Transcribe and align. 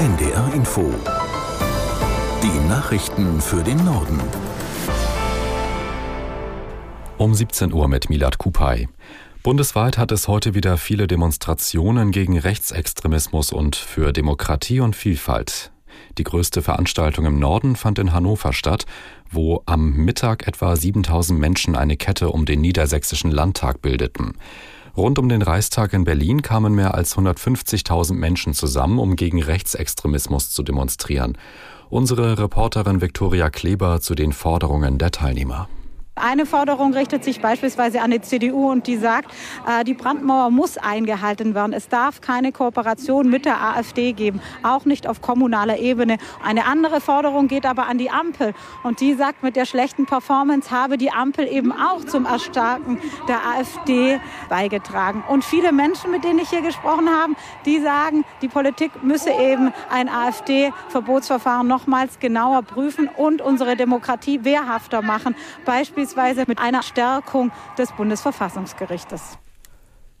NDR 0.00 0.54
Info. 0.54 0.94
Die 2.42 2.68
Nachrichten 2.70 3.38
für 3.38 3.62
den 3.62 3.84
Norden. 3.84 4.18
Um 7.18 7.34
17 7.34 7.74
Uhr 7.74 7.86
mit 7.86 8.08
Milad 8.08 8.38
Kupay. 8.38 8.88
Bundesweit 9.42 9.98
hat 9.98 10.10
es 10.10 10.26
heute 10.26 10.54
wieder 10.54 10.78
viele 10.78 11.06
Demonstrationen 11.06 12.12
gegen 12.12 12.38
Rechtsextremismus 12.38 13.52
und 13.52 13.76
für 13.76 14.14
Demokratie 14.14 14.80
und 14.80 14.96
Vielfalt. 14.96 15.70
Die 16.16 16.24
größte 16.24 16.62
Veranstaltung 16.62 17.26
im 17.26 17.38
Norden 17.38 17.76
fand 17.76 17.98
in 17.98 18.14
Hannover 18.14 18.54
statt, 18.54 18.86
wo 19.30 19.62
am 19.66 19.92
Mittag 19.92 20.48
etwa 20.48 20.76
7000 20.76 21.38
Menschen 21.38 21.76
eine 21.76 21.98
Kette 21.98 22.30
um 22.30 22.46
den 22.46 22.62
niedersächsischen 22.62 23.30
Landtag 23.30 23.82
bildeten. 23.82 24.38
Rund 24.96 25.18
um 25.18 25.28
den 25.28 25.42
Reichstag 25.42 25.92
in 25.92 26.04
Berlin 26.04 26.42
kamen 26.42 26.74
mehr 26.74 26.94
als 26.94 27.16
150.000 27.16 28.14
Menschen 28.14 28.54
zusammen, 28.54 28.98
um 28.98 29.16
gegen 29.16 29.42
Rechtsextremismus 29.42 30.50
zu 30.50 30.62
demonstrieren. 30.62 31.38
Unsere 31.88 32.38
Reporterin 32.38 33.00
Viktoria 33.00 33.50
Kleber 33.50 34.00
zu 34.00 34.14
den 34.14 34.32
Forderungen 34.32 34.98
der 34.98 35.10
Teilnehmer. 35.10 35.68
Eine 36.22 36.44
Forderung 36.44 36.92
richtet 36.92 37.24
sich 37.24 37.40
beispielsweise 37.40 38.02
an 38.02 38.10
die 38.10 38.20
CDU 38.20 38.70
und 38.70 38.86
die 38.86 38.98
sagt, 38.98 39.32
äh, 39.66 39.84
die 39.84 39.94
Brandmauer 39.94 40.50
muss 40.50 40.76
eingehalten 40.76 41.54
werden. 41.54 41.72
Es 41.72 41.88
darf 41.88 42.20
keine 42.20 42.52
Kooperation 42.52 43.30
mit 43.30 43.46
der 43.46 43.58
AfD 43.62 44.12
geben, 44.12 44.40
auch 44.62 44.84
nicht 44.84 45.06
auf 45.06 45.22
kommunaler 45.22 45.78
Ebene. 45.78 46.18
Eine 46.44 46.66
andere 46.66 47.00
Forderung 47.00 47.48
geht 47.48 47.64
aber 47.64 47.86
an 47.86 47.96
die 47.96 48.10
Ampel 48.10 48.52
und 48.82 49.00
die 49.00 49.14
sagt, 49.14 49.42
mit 49.42 49.56
der 49.56 49.64
schlechten 49.64 50.04
Performance 50.04 50.70
habe 50.70 50.98
die 50.98 51.10
Ampel 51.10 51.48
eben 51.48 51.72
auch 51.72 52.04
zum 52.04 52.26
Erstarken 52.26 52.98
der 53.26 53.40
AfD 53.46 54.20
beigetragen. 54.50 55.24
Und 55.26 55.42
viele 55.42 55.72
Menschen, 55.72 56.10
mit 56.10 56.24
denen 56.24 56.38
ich 56.38 56.50
hier 56.50 56.62
gesprochen 56.62 57.08
habe, 57.08 57.32
die 57.64 57.80
sagen, 57.80 58.26
die 58.42 58.48
Politik 58.48 59.02
müsse 59.02 59.30
eben 59.30 59.72
ein 59.90 60.10
AfD-Verbotsverfahren 60.10 61.66
nochmals 61.66 62.18
genauer 62.18 62.62
prüfen 62.62 63.08
und 63.08 63.40
unsere 63.40 63.74
Demokratie 63.74 64.44
wehrhafter 64.44 65.00
machen. 65.00 65.34
Beispielsweise 65.64 66.09
beispielsweise 66.14 66.44
mit 66.48 66.58
einer 66.58 66.82
Stärkung 66.82 67.50
des 67.78 67.92
Bundesverfassungsgerichtes. 67.92 69.38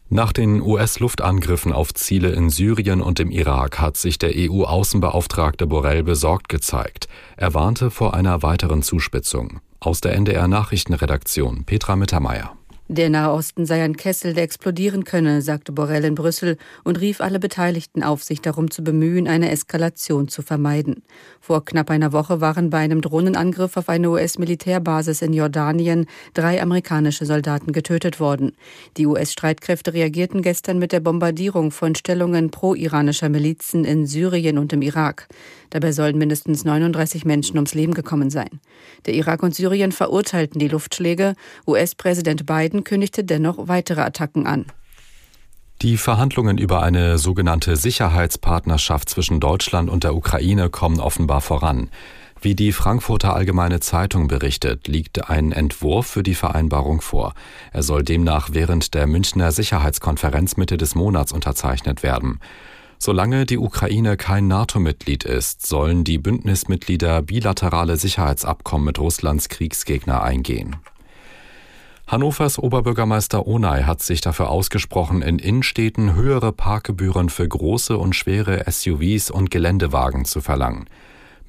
Nach 0.08 0.32
den 0.32 0.60
US-Luftangriffen 0.60 1.72
auf 1.72 1.94
Ziele 1.94 2.30
in 2.30 2.50
Syrien 2.50 3.00
und 3.00 3.20
im 3.20 3.30
Irak 3.30 3.78
hat 3.78 3.96
sich 3.96 4.18
der 4.18 4.32
EU-Außenbeauftragte 4.34 5.66
Borrell 5.66 6.02
besorgt 6.02 6.48
gezeigt. 6.48 7.06
Er 7.36 7.54
warnte 7.54 7.90
vor 7.90 8.14
einer 8.14 8.42
weiteren 8.42 8.82
Zuspitzung. 8.82 9.60
Aus 9.78 10.00
der 10.00 10.14
NDR 10.14 10.48
Nachrichtenredaktion 10.48 11.64
Petra 11.64 11.96
Mittermeier. 11.96 12.56
Der 12.92 13.08
Nahe 13.08 13.30
Osten 13.30 13.66
sei 13.66 13.84
ein 13.84 13.96
Kessel, 13.96 14.34
der 14.34 14.42
explodieren 14.42 15.04
könne, 15.04 15.42
sagte 15.42 15.70
Borrell 15.70 16.04
in 16.04 16.16
Brüssel 16.16 16.56
und 16.82 17.00
rief 17.00 17.20
alle 17.20 17.38
Beteiligten 17.38 18.02
auf, 18.02 18.24
sich 18.24 18.40
darum 18.40 18.68
zu 18.68 18.82
bemühen, 18.82 19.28
eine 19.28 19.52
Eskalation 19.52 20.26
zu 20.26 20.42
vermeiden. 20.42 21.04
Vor 21.40 21.64
knapp 21.64 21.88
einer 21.88 22.12
Woche 22.12 22.40
waren 22.40 22.68
bei 22.68 22.78
einem 22.78 23.00
Drohnenangriff 23.00 23.76
auf 23.76 23.88
eine 23.88 24.10
US-Militärbasis 24.10 25.22
in 25.22 25.32
Jordanien 25.32 26.06
drei 26.34 26.60
amerikanische 26.60 27.26
Soldaten 27.26 27.70
getötet 27.70 28.18
worden. 28.18 28.56
Die 28.96 29.06
US-Streitkräfte 29.06 29.94
reagierten 29.94 30.42
gestern 30.42 30.80
mit 30.80 30.90
der 30.90 30.98
Bombardierung 30.98 31.70
von 31.70 31.94
Stellungen 31.94 32.50
pro-iranischer 32.50 33.28
Milizen 33.28 33.84
in 33.84 34.04
Syrien 34.04 34.58
und 34.58 34.72
im 34.72 34.82
Irak. 34.82 35.28
Dabei 35.70 35.92
sollen 35.92 36.18
mindestens 36.18 36.64
39 36.64 37.24
Menschen 37.24 37.56
ums 37.56 37.74
Leben 37.74 37.94
gekommen 37.94 38.30
sein. 38.30 38.60
Der 39.06 39.14
Irak 39.14 39.42
und 39.42 39.54
Syrien 39.54 39.92
verurteilten 39.92 40.58
die 40.58 40.68
Luftschläge. 40.68 41.34
US-Präsident 41.66 42.46
Biden 42.46 42.84
kündigte 42.84 43.24
dennoch 43.24 43.68
weitere 43.68 44.00
Attacken 44.02 44.46
an. 44.46 44.66
Die 45.82 45.96
Verhandlungen 45.96 46.58
über 46.58 46.82
eine 46.82 47.16
sogenannte 47.16 47.76
Sicherheitspartnerschaft 47.76 49.08
zwischen 49.08 49.40
Deutschland 49.40 49.88
und 49.88 50.04
der 50.04 50.14
Ukraine 50.14 50.68
kommen 50.68 51.00
offenbar 51.00 51.40
voran. 51.40 51.88
Wie 52.42 52.54
die 52.54 52.72
Frankfurter 52.72 53.34
Allgemeine 53.34 53.80
Zeitung 53.80 54.26
berichtet, 54.26 54.88
liegt 54.88 55.28
ein 55.28 55.52
Entwurf 55.52 56.06
für 56.06 56.22
die 56.22 56.34
Vereinbarung 56.34 57.02
vor. 57.02 57.34
Er 57.72 57.82
soll 57.82 58.02
demnach 58.02 58.50
während 58.52 58.94
der 58.94 59.06
Münchner 59.06 59.52
Sicherheitskonferenz 59.52 60.56
Mitte 60.56 60.76
des 60.78 60.94
Monats 60.94 61.32
unterzeichnet 61.32 62.02
werden. 62.02 62.40
Solange 63.02 63.46
die 63.46 63.56
Ukraine 63.56 64.18
kein 64.18 64.46
NATO-Mitglied 64.46 65.24
ist, 65.24 65.66
sollen 65.66 66.04
die 66.04 66.18
Bündnismitglieder 66.18 67.22
bilaterale 67.22 67.96
Sicherheitsabkommen 67.96 68.84
mit 68.84 68.98
Russlands 68.98 69.48
Kriegsgegner 69.48 70.22
eingehen. 70.22 70.76
Hannovers 72.06 72.58
Oberbürgermeister 72.58 73.46
Onay 73.46 73.84
hat 73.84 74.02
sich 74.02 74.20
dafür 74.20 74.50
ausgesprochen, 74.50 75.22
in 75.22 75.38
Innenstädten 75.38 76.14
höhere 76.14 76.52
Parkgebühren 76.52 77.30
für 77.30 77.48
große 77.48 77.96
und 77.96 78.14
schwere 78.14 78.70
SUVs 78.70 79.30
und 79.30 79.50
Geländewagen 79.50 80.26
zu 80.26 80.42
verlangen. 80.42 80.84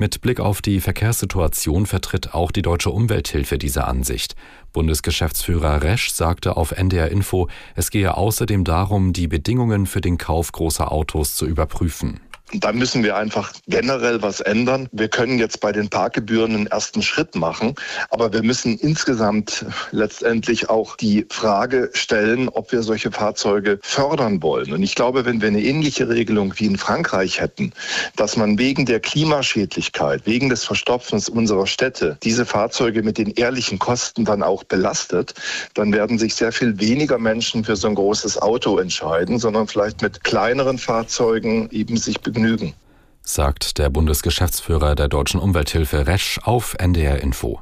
Mit 0.02 0.22
Blick 0.22 0.40
auf 0.40 0.64
die 0.64 0.80
Verkehrssituation 0.80 1.86
vertritt 1.86 2.34
auch 2.34 2.52
die 2.52 2.64
Deutsche 2.64 2.90
Umwelthilfe 2.90 3.60
diese 3.60 3.86
Ansicht. 3.86 4.36
Bundesgeschäftsführer 4.74 5.84
Resch 5.84 6.10
sagte 6.10 6.58
auf 6.58 6.72
NDR 6.72 7.12
Info, 7.12 7.50
es 7.76 7.92
gehe 7.92 8.18
außerdem 8.18 8.64
darum, 8.64 9.14
die 9.14 9.28
Bedingungen 9.28 9.86
für 9.86 10.02
den 10.02 10.18
Kauf 10.18 10.54
großer 10.54 10.92
Autos 10.92 11.36
zu 11.36 11.46
überprüfen. 11.46 12.20
Da 12.54 12.74
müssen 12.74 13.04
wir 13.04 13.16
einfach 13.16 13.54
generell 13.68 14.22
was 14.22 14.42
ändern. 14.42 14.90
Wir 14.92 15.08
können 15.08 15.40
jetzt 15.40 15.62
bei 15.62 15.72
den 15.72 15.90
Parkgebühren 15.90 16.54
einen 16.54 16.68
ersten 16.68 17.02
Schritt 17.02 17.36
machen, 17.36 17.76
aber 18.10 18.34
wir 18.34 18.44
müssen 18.44 18.78
insgesamt 18.78 19.66
letztendlich 19.92 20.70
auch 20.70 20.98
die 20.98 21.26
Frage 21.30 21.90
stellen, 21.94 22.50
ob 22.50 22.72
wir 22.74 22.84
solche 22.84 23.12
Fahrzeuge 23.12 23.80
fördern 23.82 24.44
wollen. 24.44 24.74
Und 24.74 24.84
ich 24.84 24.96
glaube, 24.96 25.24
wenn 25.24 25.40
wir 25.40 25.48
eine 25.48 25.62
ähnliche 25.62 26.10
Regelung 26.10 26.54
wie 26.58 26.66
in 26.66 26.78
Frankreich 26.78 27.40
hätten, 27.40 27.72
dass 28.18 28.36
man 28.36 28.58
wegen 28.58 28.86
der 28.86 29.00
Klimaschädlichkeit, 29.00 30.26
wegen 30.26 30.50
des 30.50 30.66
Verstopfens 30.66 31.30
unserer 31.30 31.68
Städte 31.68 32.18
diese 32.22 32.46
Fahrzeuge 32.46 33.02
mit 33.02 33.18
den 33.18 33.32
ehrlichen 33.32 33.80
Kosten 33.80 34.26
dann 34.26 34.44
auch 34.44 34.66
belastet, 34.66 35.34
dann 35.74 35.94
werden 35.94 36.20
sich 36.20 36.36
sehr 36.36 36.52
viel 36.52 36.80
weniger 36.82 37.18
Menschen 37.18 37.64
für 37.64 37.78
so 37.78 37.88
ein 37.88 37.96
großes 37.96 38.42
Auto 38.42 38.78
entscheiden, 38.78 39.40
sondern 39.40 39.68
vielleicht 39.68 40.02
mit 40.02 40.26
kleineren 40.26 40.78
Fahrzeugen 40.78 41.70
eben 41.72 41.96
sich 41.96 42.20
begnügen 42.20 42.41
Vergnügen. 42.42 42.74
Sagt 43.22 43.78
der 43.78 43.92
Bundesgeschäftsführer 43.92 44.96
der 44.96 45.08
Deutschen 45.08 45.40
Umwelthilfe 45.40 46.08
Resch 46.08 46.40
auf 46.44 46.76
NDR 46.80 47.22
Info. 47.22 47.60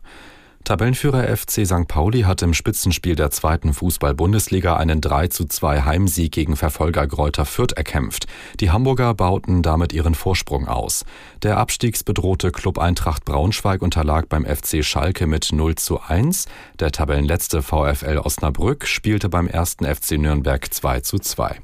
Tabellenführer 0.63 1.35
FC 1.35 1.65
St. 1.65 1.87
Pauli 1.87 2.21
hat 2.21 2.41
im 2.43 2.53
Spitzenspiel 2.53 3.15
der 3.15 3.31
zweiten 3.31 3.73
Fußball-Bundesliga 3.73 4.77
einen 4.77 5.01
3 5.01 5.27
zu 5.27 5.45
2 5.45 5.81
Heimsieg 5.81 6.31
gegen 6.31 6.55
Verfolger 6.55 7.07
Gräuter 7.07 7.45
Fürth 7.45 7.73
erkämpft. 7.73 8.27
Die 8.59 8.71
Hamburger 8.71 9.13
bauten 9.13 9.63
damit 9.63 9.91
ihren 9.91 10.15
Vorsprung 10.15 10.67
aus. 10.67 11.05
Der 11.43 11.57
abstiegsbedrohte 11.57 12.51
Club 12.51 12.77
Eintracht 12.77 13.25
Braunschweig 13.25 13.81
unterlag 13.81 14.29
beim 14.29 14.45
FC 14.45 14.85
Schalke 14.85 15.27
mit 15.27 15.49
0 15.51 15.75
zu 15.75 15.99
1. 16.01 16.45
Der 16.79 16.91
Tabellenletzte 16.91 17.61
VfL 17.61 18.19
Osnabrück 18.19 18.85
spielte 18.85 19.27
beim 19.27 19.47
ersten 19.47 19.85
FC 19.85 20.11
Nürnberg 20.11 20.73
2 20.73 21.01
zu 21.01 21.19
2. 21.19 21.57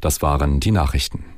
Das 0.00 0.22
waren 0.22 0.60
die 0.60 0.70
Nachrichten. 0.70 1.37